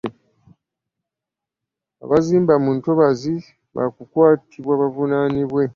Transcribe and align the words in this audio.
Abazimba 2.03 2.53
mu 2.63 2.71
ntobazzi 2.77 3.33
baakukwatibwa 3.75 4.73
bavunaanibwe. 4.81 5.63